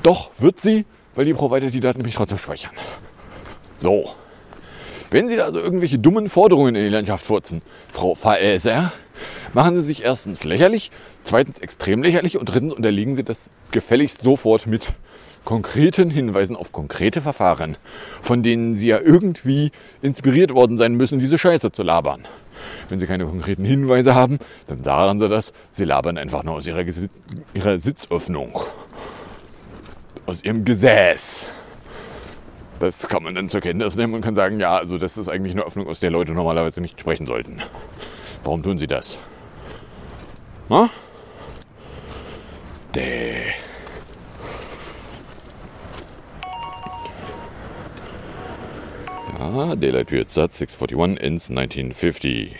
[0.02, 2.72] Doch wird sie, weil die Provider die Daten nämlich trotzdem speichern.
[3.76, 4.10] So.
[5.10, 8.92] Wenn Sie da also irgendwelche dummen Forderungen in die Landschaft furzen, Frau Faeser,
[9.52, 10.90] machen Sie sich erstens lächerlich,
[11.22, 14.86] zweitens extrem lächerlich und drittens unterliegen Sie das gefälligst sofort mit
[15.44, 17.76] konkreten Hinweisen auf konkrete Verfahren,
[18.20, 19.70] von denen Sie ja irgendwie
[20.02, 22.26] inspiriert worden sein müssen, diese Scheiße zu labern.
[22.88, 25.52] Wenn Sie keine konkreten Hinweise haben, dann sagen Sie das.
[25.70, 27.22] Sie labern einfach nur aus Ihrer, Gesitz
[27.54, 28.60] ihrer Sitzöffnung.
[30.26, 31.48] Aus Ihrem Gesäß.
[32.80, 35.52] Das kann man dann zur Kenntnis nehmen und kann sagen, ja, also das ist eigentlich
[35.52, 37.60] eine Öffnung, aus der Leute normalerweise nicht sprechen sollten.
[38.48, 39.18] Warum tun sie das?
[40.70, 40.88] Na?
[42.94, 43.52] Däh.
[49.38, 52.56] Ja, Daylight Period starts 641 ends 1950.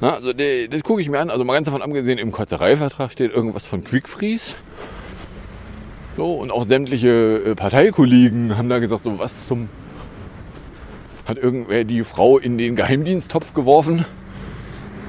[0.00, 1.30] Na, also de- das gucke ich mir an.
[1.30, 4.54] Also mal ganz davon abgesehen, im Kotzereivertrag steht irgendwas von Quick Freeze.
[6.14, 9.68] So, und auch sämtliche äh, Parteikollegen haben da gesagt, so was zum...
[11.28, 14.06] Hat irgendwer die Frau in den Geheimdiensttopf geworfen?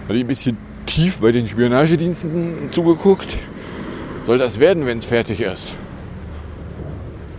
[0.05, 3.37] Hat die ein bisschen tief bei den Spionagediensten zugeguckt?
[4.25, 5.73] Soll das werden, wenn es fertig ist?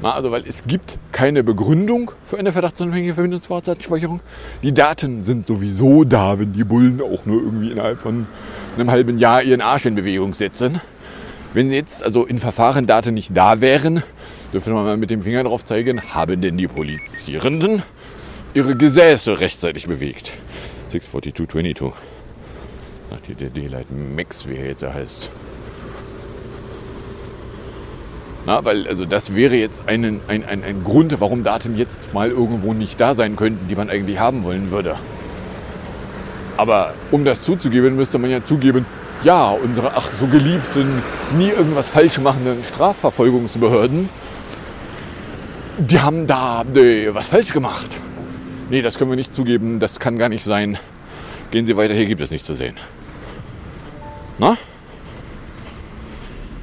[0.00, 4.20] Na, also, weil es gibt keine Begründung für eine verdachtsunabhängige Verbindungsfortsatzspeicherung.
[4.62, 8.26] Die Daten sind sowieso da, wenn die Bullen auch nur irgendwie innerhalb von
[8.78, 10.80] einem halben Jahr ihren Arsch in Bewegung setzen.
[11.52, 14.02] Wenn jetzt also in Verfahren Daten nicht da wären,
[14.54, 17.82] dürfte man mal mit dem Finger drauf zeigen, haben denn die Polizierenden
[18.54, 20.32] ihre Gesäße rechtzeitig bewegt.
[20.88, 21.92] 64222.
[23.12, 25.30] Ach, die der Daylight Max, wie er jetzt heißt.
[28.46, 32.30] Na, weil also das wäre jetzt ein, ein, ein, ein Grund, warum Daten jetzt mal
[32.30, 34.96] irgendwo nicht da sein könnten, die man eigentlich haben wollen würde.
[36.56, 38.86] Aber um das zuzugeben, müsste man ja zugeben,
[39.22, 41.02] ja, unsere ach so geliebten,
[41.36, 44.08] nie irgendwas falsch machenden Strafverfolgungsbehörden,
[45.78, 47.90] die haben da nee, was falsch gemacht.
[48.70, 50.78] Nee, das können wir nicht zugeben, das kann gar nicht sein.
[51.50, 52.76] Gehen Sie weiter, hier gibt es nichts zu sehen.
[54.38, 54.56] Na?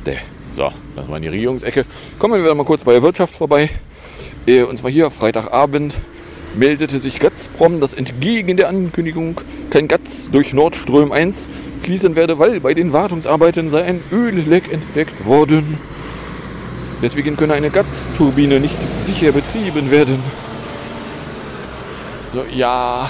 [0.06, 0.20] Nee.
[0.56, 1.86] So, das war in die Regierungsecke.
[2.18, 3.70] Kommen wir mal kurz bei der Wirtschaft vorbei.
[4.48, 5.96] Äh, Und zwar hier Freitagabend
[6.56, 9.40] meldete sich Gazprom, dass entgegen der Ankündigung
[9.70, 11.50] kein Gas durch Nordström 1
[11.82, 15.78] fließen werde, weil bei den Wartungsarbeiten sei ein Ölleck entdeckt worden.
[17.04, 20.18] Deswegen könne eine Gasturbine nicht sicher betrieben werden.
[22.34, 23.10] So, ja,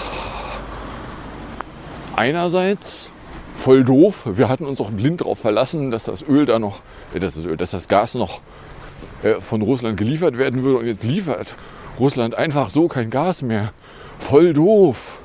[2.15, 3.11] einerseits
[3.55, 4.23] voll doof.
[4.25, 6.81] Wir hatten uns auch blind darauf verlassen, dass das Öl da noch,
[7.13, 8.41] äh, das Öl, dass das Gas noch
[9.23, 10.79] äh, von Russland geliefert werden würde.
[10.79, 11.55] Und jetzt liefert
[11.99, 13.71] Russland einfach so kein Gas mehr.
[14.19, 15.19] Voll doof.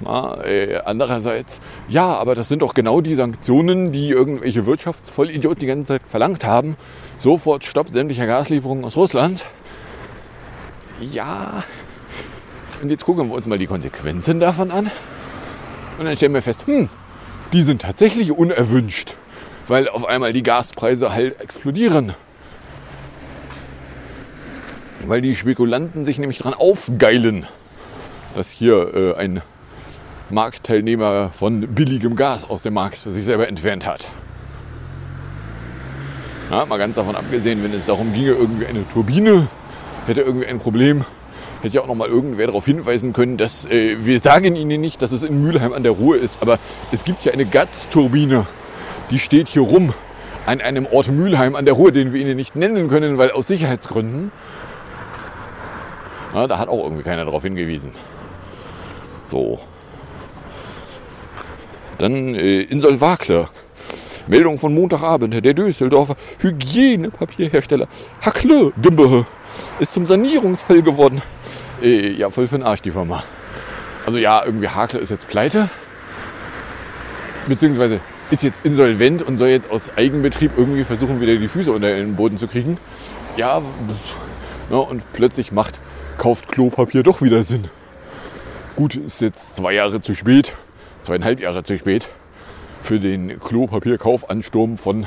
[0.00, 5.66] Na, äh, andererseits, ja, aber das sind doch genau die Sanktionen, die irgendwelche Wirtschaftsvollidioten die
[5.66, 6.76] ganze Zeit verlangt haben.
[7.18, 9.44] Sofort Stopp sämtlicher Gaslieferungen aus Russland.
[11.00, 11.64] Ja.
[12.80, 14.90] Und jetzt gucken wir uns mal die Konsequenzen davon an.
[15.98, 16.88] Und dann stellen wir fest, hm,
[17.52, 19.16] die sind tatsächlich unerwünscht,
[19.66, 22.14] weil auf einmal die Gaspreise halt explodieren.
[25.06, 27.46] Weil die Spekulanten sich nämlich daran aufgeilen,
[28.34, 29.42] dass hier äh, ein
[30.30, 34.06] Marktteilnehmer von billigem Gas aus dem Markt sich selber entfernt hat.
[36.50, 39.48] Ja, mal ganz davon abgesehen, wenn es darum ginge, irgendwie eine Turbine
[40.06, 41.04] hätte irgendwie ein Problem,
[41.62, 45.02] hätte ja auch noch mal irgendwer darauf hinweisen können, dass äh, wir sagen Ihnen nicht,
[45.02, 46.58] dass es in Mülheim an der Ruhr ist, aber
[46.92, 48.46] es gibt ja eine Gatz-Turbine,
[49.10, 49.92] die steht hier rum
[50.46, 53.48] an einem Ort Mülheim an der Ruhr, den wir Ihnen nicht nennen können, weil aus
[53.48, 54.32] Sicherheitsgründen.
[56.34, 57.92] Ja, da hat auch irgendwie keiner darauf hingewiesen.
[59.30, 59.58] So.
[61.98, 63.48] Dann äh, Insolvakle.
[64.26, 65.44] Meldung von Montagabend.
[65.44, 67.88] Der Düsseldorfer Hygienepapierhersteller
[68.20, 69.26] Hackle GmbH
[69.80, 71.22] ist zum Sanierungsfall geworden.
[71.82, 73.22] Äh, ja, voll für den Arsch die Firma.
[74.06, 75.68] Also ja, irgendwie Hakle ist jetzt pleite.
[77.46, 81.88] Beziehungsweise ist jetzt insolvent und soll jetzt aus Eigenbetrieb irgendwie versuchen, wieder die Füße unter
[81.88, 82.78] den Boden zu kriegen.
[83.36, 83.62] Ja,
[84.70, 85.80] ja und plötzlich macht,
[86.18, 87.64] kauft Klopapier doch wieder Sinn.
[88.76, 90.54] Gut, ist jetzt zwei Jahre zu spät,
[91.02, 92.08] zweieinhalb Jahre zu spät
[92.82, 95.06] für den Klopapierkaufansturm von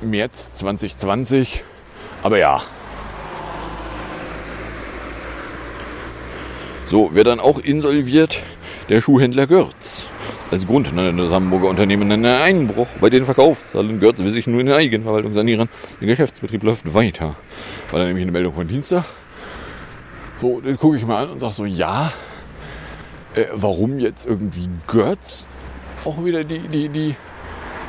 [0.00, 1.64] März 2020.
[2.22, 2.62] Aber ja.
[6.90, 8.42] So, wer dann auch insolviert,
[8.88, 10.08] der Schuhhändler Görz.
[10.50, 14.00] Als Grund nannte das Hamburger Unternehmen einen Einbruch bei den Verkaufszahlen.
[14.00, 15.68] Görz will sich nur in der Eigenverwaltung sanieren.
[16.00, 17.36] Der Geschäftsbetrieb läuft weiter.
[17.92, 19.04] War dann nämlich eine Meldung von Dienstag.
[20.40, 22.10] So, den gucke ich mal an und sage so, ja,
[23.34, 25.46] äh, warum jetzt irgendwie Görz
[26.04, 27.14] auch wieder die, die, die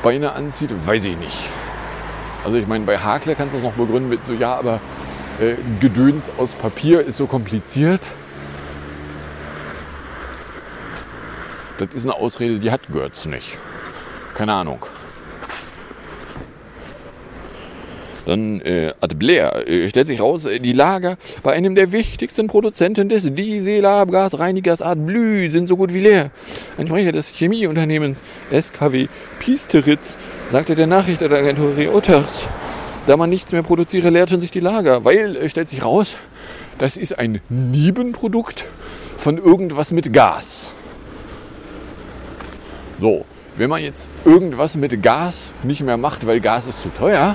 [0.04, 1.50] Beine anzieht, weiß ich nicht.
[2.44, 4.78] Also ich meine, bei Hakler kannst du das noch begründen mit so, ja, aber
[5.40, 8.14] äh, Gedöns aus Papier ist so kompliziert.
[11.78, 13.58] Das ist eine Ausrede, die hat Görz nicht.
[14.34, 14.86] Keine Ahnung.
[18.26, 23.08] Dann äh, Blair äh, stellt sich raus, äh, die Lager bei einem der wichtigsten Produzenten
[23.08, 26.30] des Dieselabgasreinigers Ad Blü sind so gut wie leer.
[26.78, 29.08] Ein Sprecher des Chemieunternehmens SKW
[29.40, 30.16] Piesteritz
[30.48, 32.46] sagte der Nachrichtenagentur Reuters,
[33.06, 36.16] Da man nichts mehr produziere, leerten sich die Lager, weil es stellt sich raus,
[36.78, 38.66] das ist ein Nebenprodukt
[39.16, 40.72] von irgendwas mit Gas.
[43.02, 43.24] So,
[43.56, 47.34] wenn man jetzt irgendwas mit Gas nicht mehr macht, weil Gas ist zu teuer,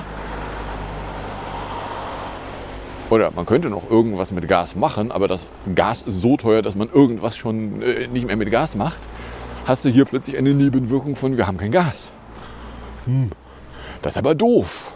[3.10, 6.74] oder man könnte noch irgendwas mit Gas machen, aber das Gas ist so teuer, dass
[6.74, 9.00] man irgendwas schon äh, nicht mehr mit Gas macht,
[9.66, 12.14] hast du hier plötzlich eine Nebenwirkung von, wir haben kein Gas.
[13.04, 13.28] Hm,
[14.00, 14.94] das ist aber doof.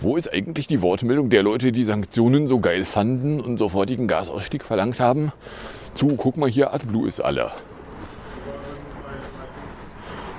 [0.00, 4.66] Wo ist eigentlich die Wortmeldung der Leute, die Sanktionen so geil fanden und sofortigen Gasausstieg
[4.66, 5.32] verlangt haben?
[5.94, 7.52] Zu, guck mal hier, AdBlue ist alle.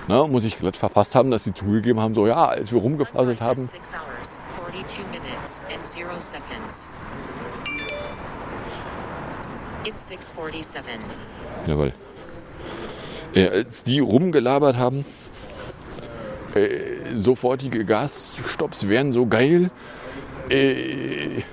[0.09, 3.41] Na, muss ich glatt verpasst haben, dass sie zugegeben haben, so ja, als wir rumgefaselt
[3.41, 6.87] haben, 6 hours, 42 minutes, and 0 seconds.
[9.85, 10.99] It's 647.
[11.67, 11.93] Jawohl.
[13.35, 15.05] Äh, als die rumgelabert haben,
[16.55, 19.69] äh, sofortige Gasstopps wären so geil,
[20.49, 21.43] äh,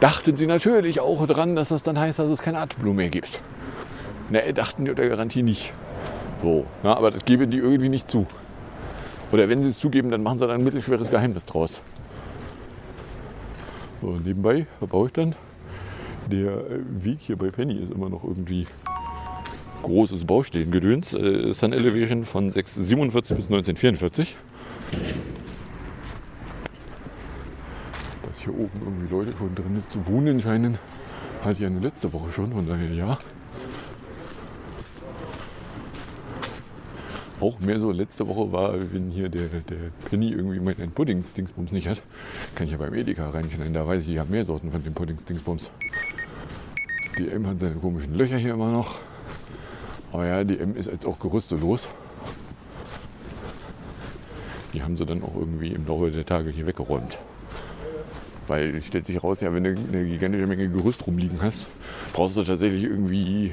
[0.00, 3.42] dachten sie natürlich auch dran, dass das dann heißt, dass es kein AdBlue mehr gibt.
[4.30, 5.74] Ne, dachten die unter Garantie nicht.
[6.42, 8.26] So, na, aber das geben die irgendwie nicht zu.
[9.30, 11.80] Oder wenn sie es zugeben, dann machen sie dann ein mittelschweres Geheimnis draus.
[14.00, 15.36] So, nebenbei verbaue ich dann.
[16.30, 18.66] Der äh, Weg hier bei Penny ist immer noch irgendwie
[19.82, 21.14] großes Baustellengedöns.
[21.14, 24.36] Äh, Sun Elevation von 647 bis 1944.
[28.26, 30.78] Dass hier oben irgendwie Leute von drinnen zu wohnen scheinen,
[31.42, 33.18] hatte ich ja eine letzte Woche schon, von daher ja.
[37.42, 41.88] Auch mehr so letzte Woche war, wenn hier der, der Penny irgendwie meinen Puddings-Dingsbums nicht
[41.88, 42.00] hat,
[42.54, 43.74] kann ich ja beim Edeka reinschneiden.
[43.74, 45.72] Da weiß ich, ich habe mehr Sorten von dem Puddings-Dingsbums.
[47.18, 49.00] Die M hat seine komischen Löcher hier immer noch.
[50.12, 51.88] Aber ja, die M ist jetzt auch gerüstelos.
[54.72, 57.18] Die haben sie dann auch irgendwie im Laufe der Tage hier weggeräumt.
[58.46, 61.70] Weil stellt sich raus, ja, wenn du eine gigantische Menge Gerüst rumliegen hast,
[62.12, 63.52] brauchst du tatsächlich irgendwie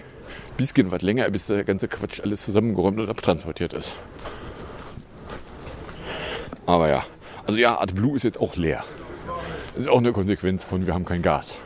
[0.58, 3.96] bisschen was länger, bis der ganze Quatsch alles zusammengeräumt und abtransportiert ist.
[6.66, 7.04] Aber ja,
[7.48, 8.84] also ja, AdBlue ist jetzt auch leer.
[9.74, 11.58] Das ist auch eine Konsequenz von, wir haben kein Gas.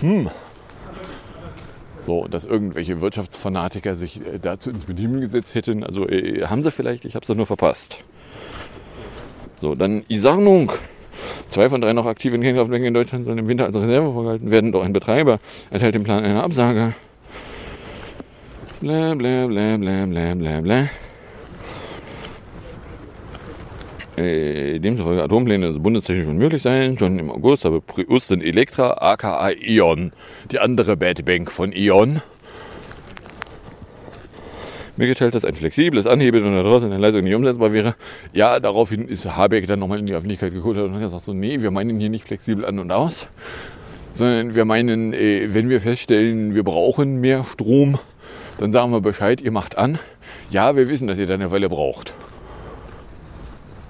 [0.00, 0.30] Hm.
[2.06, 6.70] So, dass irgendwelche Wirtschaftsfanatiker sich äh, dazu ins Benehmen gesetzt hätten, also äh, haben sie
[6.70, 7.98] vielleicht, ich habe es nur verpasst.
[9.60, 10.72] So, dann Isarnung.
[11.50, 14.72] Zwei von drei noch aktiven Kernkraftwerken in Deutschland sollen im Winter als Reserve vorgehalten werden,
[14.72, 16.94] doch ein Betreiber enthält den Plan einer Absage.
[18.80, 20.88] Bla bla bla bla bla bla bla.
[24.16, 26.96] Äh, demzufolge Atompläne bundestechnisch unmöglich seien.
[26.96, 30.12] Schon im August habe Priusten Elektra, aka E.ON,
[30.52, 32.22] die andere Bad Bank von E.ON,
[34.96, 37.96] mitgeteilt, dass ein flexibles Anhebeln und daraus in der Leistung nicht umsetzbar wäre.
[38.32, 41.60] Ja, daraufhin ist Habeck dann nochmal in die Öffentlichkeit geguckt und hat gesagt so, nee,
[41.62, 43.26] wir meinen hier nicht flexibel an und aus,
[44.12, 47.98] sondern wir meinen, äh, wenn wir feststellen, wir brauchen mehr Strom,
[48.58, 49.98] dann sagen wir Bescheid, ihr macht an.
[50.50, 52.12] Ja, wir wissen, dass ihr da eine Weile braucht.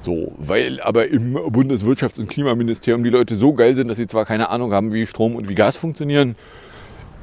[0.03, 4.25] So, weil aber im Bundeswirtschafts- und Klimaministerium die Leute so geil sind, dass sie zwar
[4.25, 6.37] keine Ahnung haben, wie Strom und wie Gas funktionieren,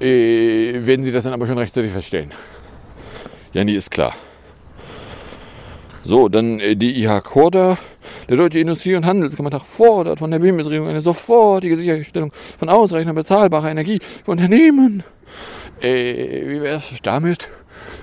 [0.02, 2.32] äh, werden sie das dann aber schon rechtzeitig feststellen.
[3.54, 4.14] Ja, die ist klar.
[6.04, 7.78] So, dann äh, DIH Korda.
[8.28, 13.70] Der Deutsche Industrie- und Handelskammertag fordert von der Bundesregierung eine sofortige Sicherstellung von ausreichender bezahlbarer
[13.70, 15.04] Energie für Unternehmen.
[15.82, 17.50] Äh, wie wäre es damit?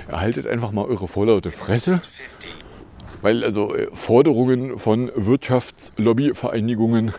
[0.08, 2.02] Erhaltet einfach mal eure vorlaute Fresse.
[3.22, 7.12] Weil also äh, Forderungen von Wirtschaftslobbyvereinigungen,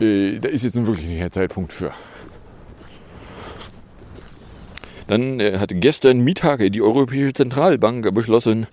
[0.00, 1.92] äh, da ist jetzt nun wirklich nicht der Zeitpunkt für.
[5.06, 8.66] Dann äh, hat gestern Mittag die Europäische Zentralbank beschlossen,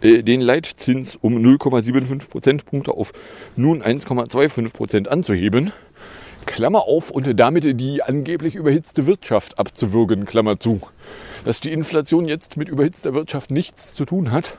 [0.00, 3.12] äh, den Leitzins um 0,75 Prozentpunkte auf
[3.56, 5.72] nun 1,25 Prozent anzuheben.
[6.46, 10.80] Klammer auf und damit die angeblich überhitzte Wirtschaft abzuwürgen, Klammer zu.
[11.44, 14.56] Dass die Inflation jetzt mit überhitzter Wirtschaft nichts zu tun hat,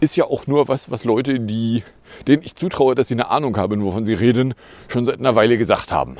[0.00, 1.82] ist ja auch nur was, was Leute, die,
[2.26, 4.54] denen ich zutraue, dass sie eine Ahnung haben, wovon sie reden,
[4.88, 6.16] schon seit einer Weile gesagt haben.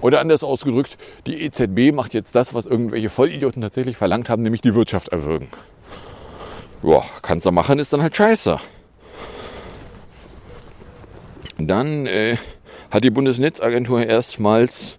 [0.00, 4.60] Oder anders ausgedrückt, die EZB macht jetzt das, was irgendwelche Vollidioten tatsächlich verlangt haben, nämlich
[4.60, 5.46] die Wirtschaft erwürgen.
[6.82, 8.58] Boah, kannst du machen, ist dann halt scheiße.
[11.58, 12.36] Dann äh,
[12.92, 14.98] hat die Bundesnetzagentur erstmals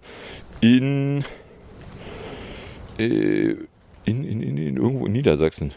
[0.60, 1.24] in,
[2.98, 3.54] äh,
[4.04, 5.72] in, in, in, in irgendwo in Niedersachsen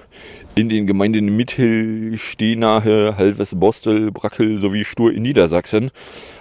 [0.56, 5.92] in den Gemeinden Mittel, Stehnahe, Halves, Bostel, Brackel sowie Stur in Niedersachsen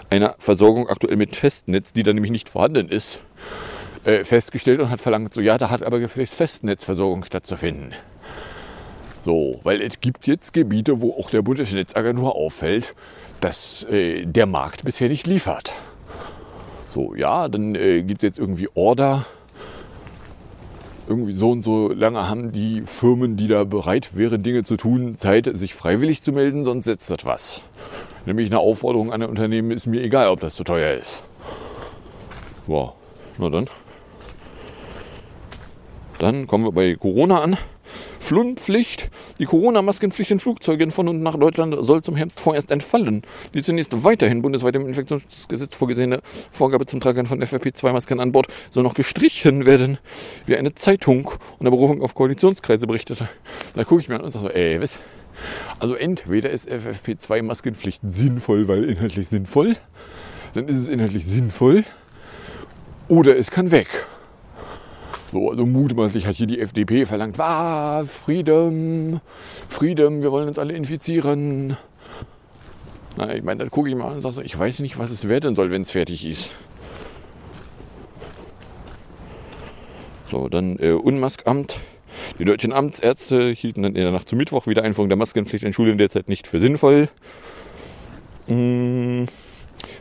[0.08, 3.20] einer Versorgung aktuell mit Festnetz, die da nämlich nicht vorhanden ist,
[4.04, 7.92] äh, festgestellt und hat verlangt, so ja, da hat aber gefälligst Festnetzversorgung stattzufinden.
[9.22, 12.94] So, weil es gibt jetzt Gebiete, wo auch der Bundesnetzagentur auffällt,
[13.40, 15.72] dass äh, der Markt bisher nicht liefert.
[16.90, 19.26] So, ja, dann äh, gibt es jetzt irgendwie Order.
[21.08, 25.14] Irgendwie so und so lange haben die Firmen, die da bereit wären, Dinge zu tun,
[25.14, 27.60] Zeit, sich freiwillig zu melden, sonst setzt das was.
[28.24, 31.22] Nämlich eine Aufforderung an ein Unternehmen ist mir egal, ob das zu teuer ist.
[32.66, 32.94] Wow,
[33.38, 33.68] na dann.
[36.18, 37.56] Dann kommen wir bei Corona an.
[38.26, 39.08] Flunpflicht.
[39.38, 43.22] Die Corona-Maskenpflicht in Flugzeugen von und nach Deutschland soll zum Herbst vorerst entfallen.
[43.54, 48.82] Die zunächst weiterhin bundesweit im Infektionsgesetz vorgesehene Vorgabe zum Tragen von FFP2-Masken an Bord soll
[48.82, 49.98] noch gestrichen werden,
[50.44, 53.28] wie eine Zeitung unter Berufung auf Koalitionskreise berichtete.
[53.76, 55.00] Da gucke ich mir an und sage so, ey, was?
[55.78, 59.74] Also entweder ist FFP2-Maskenpflicht sinnvoll, weil inhaltlich sinnvoll,
[60.54, 61.84] dann ist es inhaltlich sinnvoll,
[63.06, 63.86] oder es kann weg.
[65.32, 69.20] So, also mutmaßlich hat hier die FDP verlangt, ah, Freedom,
[69.68, 71.76] Freedom, wir wollen uns alle infizieren.
[73.16, 75.28] Na, ich meine, dann gucke ich mal und sage so, ich weiß nicht, was es
[75.28, 76.50] werden soll, wenn es fertig ist.
[80.30, 81.78] So, dann äh, Unmaskamt.
[82.38, 85.72] Die deutschen Amtsärzte hielten dann in der Nacht zum Mittwoch wieder Einführung der Maskenpflicht in
[85.72, 87.08] Schulen derzeit nicht für sinnvoll.
[88.46, 89.26] Mmh.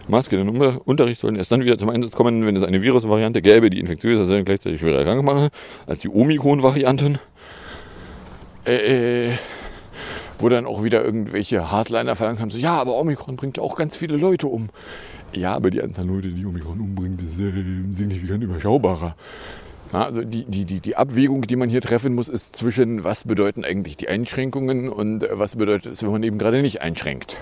[0.08, 3.42] Maske in den Unterricht sollen erst dann wieder zum Einsatz kommen, wenn es eine Virusvariante
[3.42, 5.50] gäbe, die infektiöser sein und gleichzeitig schwerer krank mache,
[5.88, 7.20] als die Omikron-Varianten.
[8.66, 9.32] Äh,
[10.40, 13.76] wo dann auch wieder irgendwelche Hardliner verlangt haben, so, ja, aber Omikron bringt ja auch
[13.76, 14.70] ganz viele Leute um.
[15.34, 17.52] Ja, aber die Anzahl Leute, die Omikron umbringt, ist äh,
[17.92, 19.16] signifikant überschaubarer.
[19.94, 23.24] Ja, also die, die, die, die Abwägung, die man hier treffen muss, ist zwischen, was
[23.24, 27.38] bedeuten eigentlich die Einschränkungen und was bedeutet es, wenn man eben gerade nicht einschränkt.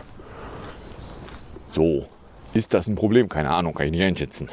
[1.72, 2.06] So.
[2.54, 3.30] Ist das ein Problem?
[3.30, 4.48] Keine Ahnung, kann ich nicht einschätzen.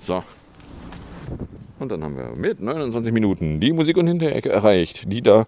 [0.00, 0.22] So.
[1.78, 5.46] Und dann haben wir mit 29 Minuten die Musik- und Hinterecke erreicht, die da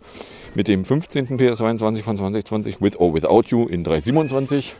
[0.54, 1.38] mit dem 15.
[1.38, 4.74] PS22 von 2020 With or Without You in 327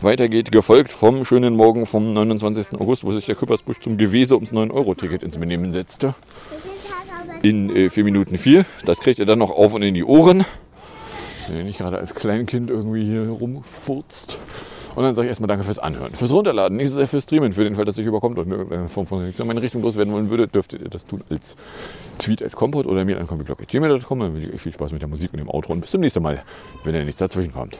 [0.00, 2.80] weitergeht, gefolgt vom schönen Morgen vom 29.
[2.80, 6.14] August, wo sich der Küppersbusch zum Gewese ums 9-Euro-Ticket ins Benehmen setzte.
[7.42, 8.64] In äh, 4 Minuten 4.
[8.84, 10.44] Das kriegt er dann noch auf und in die Ohren.
[11.48, 14.38] Wenn er nicht gerade als Kleinkind irgendwie hier rumfurzt.
[14.98, 17.52] Und dann sage ich erstmal Danke fürs Anhören, fürs Runterladen, nicht so sehr fürs Streamen,
[17.52, 20.12] für den Fall, dass ich überkommt und irgendeine Form von Reaktion in meine Richtung loswerden
[20.12, 21.54] wollen würde, dürftet ihr das tun als
[22.18, 24.18] Tweet at Compot oder mir an comicblog.gmail.com.
[24.18, 26.00] Dann wünsche ich euch viel Spaß mit der Musik und dem Outro und bis zum
[26.00, 26.42] nächsten Mal,
[26.82, 27.78] wenn ihr nichts dazwischen kommt.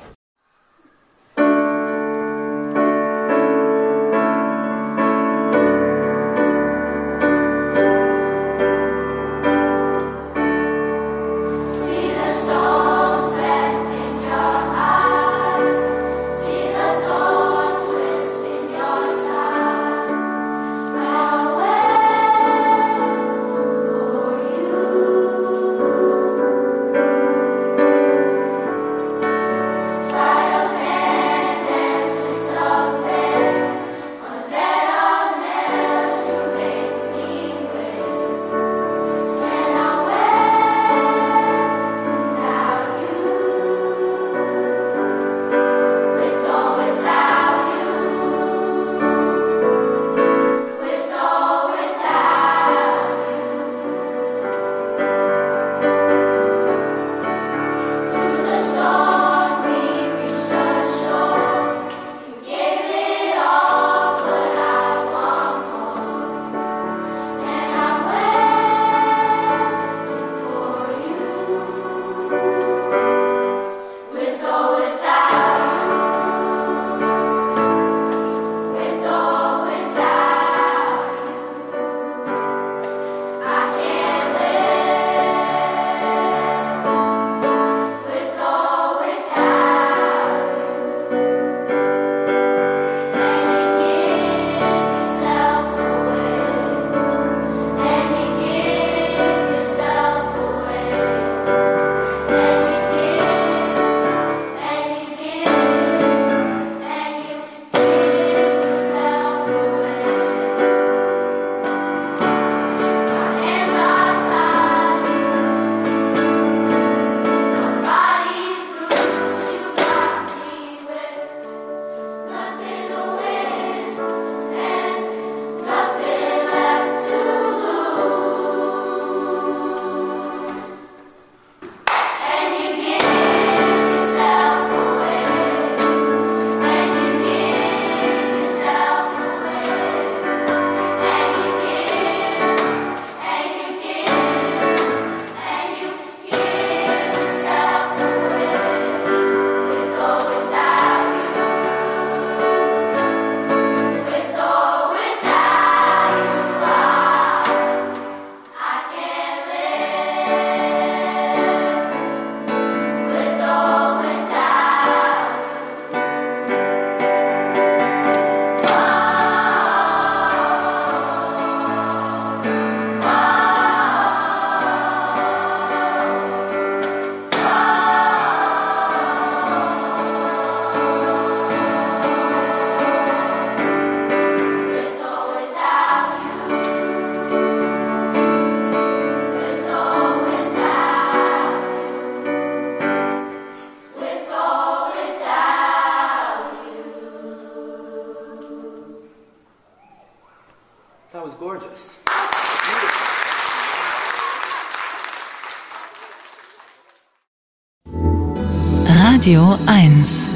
[209.29, 210.31] Radio 1.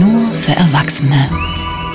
[0.00, 1.28] Nur für Erwachsene.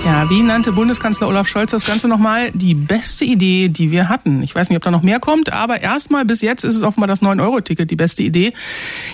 [0.06, 2.52] Ja, wie nannte Bundeskanzler Olaf Scholz das Ganze nochmal?
[2.52, 4.44] Die beste Idee, die wir hatten.
[4.44, 7.08] Ich weiß nicht, ob da noch mehr kommt, aber erstmal bis jetzt ist es mal
[7.08, 8.54] das 9-Euro-Ticket die beste Idee.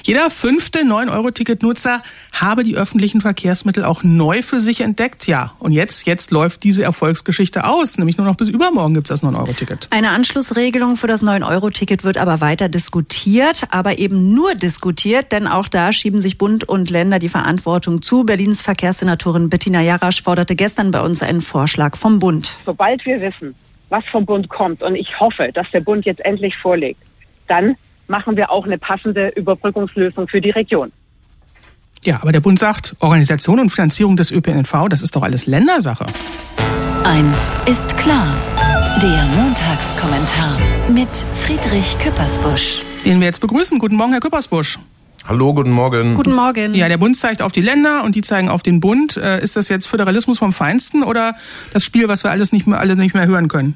[0.03, 2.03] Jeder fünfte 9-Euro-Ticket-Nutzer
[2.41, 5.27] habe die öffentlichen Verkehrsmittel auch neu für sich entdeckt.
[5.27, 7.97] Ja, und jetzt, jetzt läuft diese Erfolgsgeschichte aus.
[7.97, 9.87] Nämlich nur noch bis übermorgen gibt's das 9-Euro-Ticket.
[9.91, 15.67] Eine Anschlussregelung für das 9-Euro-Ticket wird aber weiter diskutiert, aber eben nur diskutiert, denn auch
[15.67, 18.23] da schieben sich Bund und Länder die Verantwortung zu.
[18.25, 22.57] Berlins Verkehrssenatorin Bettina Jarasch forderte gestern bei uns einen Vorschlag vom Bund.
[22.65, 23.55] Sobald wir wissen,
[23.89, 27.01] was vom Bund kommt, und ich hoffe, dass der Bund jetzt endlich vorlegt,
[27.47, 27.75] dann
[28.07, 30.91] machen wir auch eine passende Überbrückungslösung für die Region.
[32.05, 36.05] Ja, aber der Bund sagt, Organisation und Finanzierung des ÖPNV, das ist doch alles Ländersache.
[37.03, 38.31] Eins ist klar.
[39.01, 42.83] Der Montagskommentar mit Friedrich Küppersbusch.
[43.05, 43.79] Den wir jetzt begrüßen.
[43.79, 44.77] Guten Morgen, Herr Küppersbusch.
[45.27, 46.13] Hallo, guten Morgen.
[46.13, 46.75] Guten Morgen.
[46.75, 49.17] Ja, der Bund zeigt auf die Länder und die zeigen auf den Bund.
[49.17, 51.33] Äh, ist das jetzt Föderalismus vom Feinsten oder
[51.73, 53.75] das Spiel, was wir alles nicht mehr, alle nicht mehr hören können?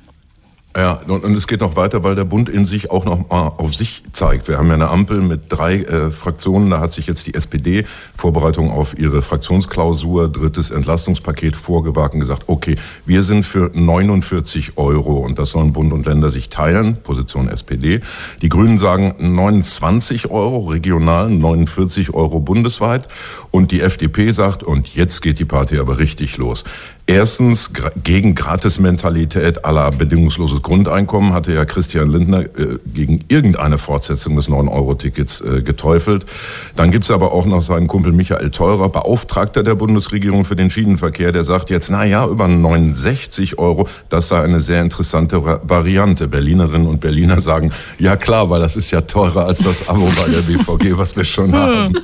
[0.78, 3.47] Ja, und, und es geht noch weiter, weil der Bund in sich auch noch mal
[3.57, 4.47] auf sich zeigt.
[4.47, 6.70] Wir haben ja eine Ampel mit drei äh, Fraktionen.
[6.70, 12.43] Da hat sich jetzt die SPD Vorbereitung auf ihre Fraktionsklausur, drittes Entlastungspaket vorgewagt und gesagt,
[12.45, 12.76] okay,
[13.07, 18.01] wir sind für 49 Euro und das sollen Bund und Länder sich teilen, Position SPD.
[18.43, 23.07] Die Grünen sagen 29 Euro regional, 49 Euro bundesweit
[23.49, 26.63] und die FDP sagt, und jetzt geht die Party aber richtig los.
[27.10, 27.72] Erstens
[28.03, 35.41] gegen Gratismentalität aller bedingungsloses Grundeinkommen hatte ja Christian Lindner äh, gegen irgendeine Fortsetzung des 9-Euro-Tickets
[35.41, 36.28] äh, geteufelt.
[36.76, 41.32] Dann gibt's aber auch noch seinen Kumpel Michael Theurer, Beauftragter der Bundesregierung für den Schienenverkehr,
[41.32, 46.28] der sagt jetzt, na ja, über 69 Euro, das sei eine sehr interessante Variante.
[46.28, 50.32] Berlinerinnen und Berliner sagen, ja klar, weil das ist ja teurer als das Abo bei
[50.32, 51.97] der BVG, was wir schon haben.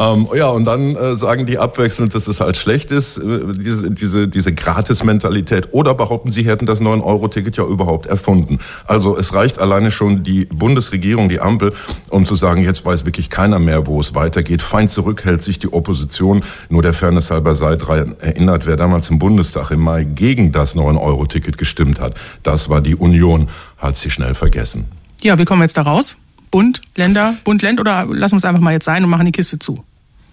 [0.00, 3.90] Ähm, ja, und dann äh, sagen die abwechselnd, dass es halt schlecht ist, äh, diese,
[3.90, 8.60] diese diese, Gratis-Mentalität oder behaupten, Sie hätten das 9-Euro-Ticket ja überhaupt erfunden.
[8.86, 11.74] Also es reicht alleine schon die Bundesregierung, die Ampel,
[12.08, 14.62] um zu sagen, jetzt weiß wirklich keiner mehr, wo es weitergeht.
[14.62, 16.44] Fein zurück hält sich die Opposition.
[16.70, 20.74] Nur der Fairness halber sei daran erinnert, wer damals im Bundestag im Mai gegen das
[20.76, 22.14] 9-Euro-Ticket gestimmt hat.
[22.42, 24.86] Das war die Union, hat sie schnell vergessen.
[25.20, 26.16] Ja, wie kommen wir jetzt da raus?
[26.50, 29.32] Bund, Länder, Bund, Länd oder lassen wir es einfach mal jetzt sein und machen die
[29.32, 29.84] Kiste zu?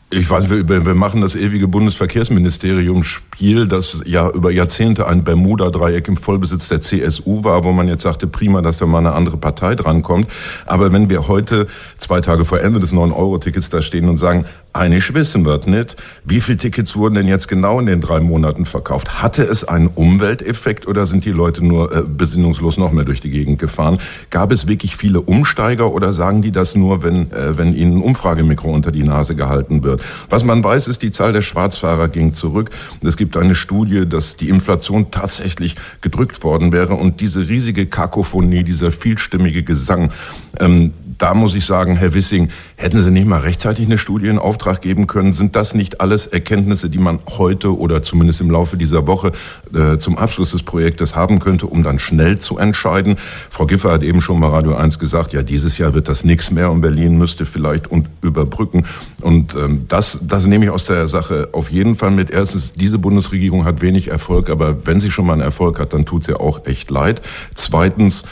[0.09, 6.07] Ich weiß, wir, wir machen das ewige Bundesverkehrsministerium Spiel, das ja über Jahrzehnte ein Bermuda-Dreieck
[6.07, 9.35] im Vollbesitz der CSU war, wo man jetzt sagte, prima, dass da mal eine andere
[9.35, 10.29] Partei drankommt.
[10.65, 14.45] Aber wenn wir heute, zwei Tage vor Ende des 9-Euro-Tickets da stehen und sagen,
[14.77, 18.65] einig wissen wird nicht, wie viele Tickets wurden denn jetzt genau in den drei Monaten
[18.65, 19.21] verkauft?
[19.21, 23.29] Hatte es einen Umwelteffekt oder sind die Leute nur äh, besinnungslos noch mehr durch die
[23.29, 23.99] Gegend gefahren?
[24.29, 28.01] Gab es wirklich viele Umsteiger oder sagen die das nur, wenn, äh, wenn ihnen ein
[28.01, 30.01] Umfragemikro unter die Nase gehalten wird?
[30.29, 32.69] Was man weiß, ist, die Zahl der Schwarzfahrer ging zurück.
[33.03, 38.63] Es gibt eine Studie, dass die Inflation tatsächlich gedrückt worden wäre und diese riesige Kakophonie,
[38.63, 40.11] dieser vielstimmige Gesang,
[40.59, 44.37] ähm, da muss ich sagen, Herr Wissing, hätten Sie nicht mal rechtzeitig eine Studie in
[44.37, 45.33] Auftrag geben können?
[45.33, 49.31] Sind das nicht alles Erkenntnisse, die man heute oder zumindest im Laufe dieser Woche
[49.73, 53.17] äh, zum Abschluss des Projektes haben könnte, um dann schnell zu entscheiden?
[53.49, 56.51] Frau Giffer hat eben schon bei Radio 1 gesagt, ja, dieses Jahr wird das nichts
[56.51, 58.85] mehr und Berlin müsste vielleicht und überbrücken.
[59.21, 62.29] Und ähm, das, das nehme ich aus der Sache auf jeden Fall mit.
[62.29, 66.05] Erstens, diese Bundesregierung hat wenig Erfolg, aber wenn sie schon mal einen Erfolg hat, dann
[66.05, 67.21] tut sie auch echt leid.
[67.55, 68.23] Zweitens,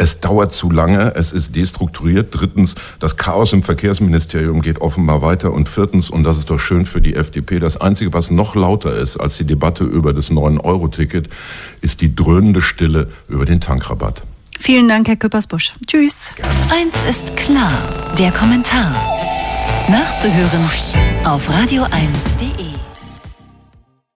[0.00, 2.28] es dauert zu lange, es ist destrukturiert.
[2.30, 5.52] Drittens, das Chaos im Verkehrsministerium geht offenbar weiter.
[5.52, 8.94] Und viertens, und das ist doch schön für die FDP, das Einzige, was noch lauter
[8.96, 11.28] ist als die Debatte über das 9-Euro-Ticket,
[11.82, 14.22] ist die dröhnende Stille über den Tankrabatt.
[14.58, 15.74] Vielen Dank, Herr Küppersbusch.
[15.86, 16.34] Tschüss.
[16.34, 16.50] Gerne.
[16.72, 17.72] Eins ist klar,
[18.18, 18.94] der Kommentar.
[19.90, 20.64] Nachzuhören
[21.24, 22.69] auf radio1.de.